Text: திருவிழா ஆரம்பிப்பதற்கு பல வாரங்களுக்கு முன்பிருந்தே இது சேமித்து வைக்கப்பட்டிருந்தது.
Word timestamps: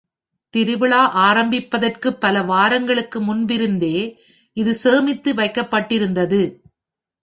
திருவிழா 0.53 1.01
ஆரம்பிப்பதற்கு 1.25 2.13
பல 2.15 2.41
வாரங்களுக்கு 2.43 3.19
முன்பிருந்தே 3.21 3.95
இது 4.57 4.73
சேமித்து 4.73 5.33
வைக்கப்பட்டிருந்தது. 5.33 6.41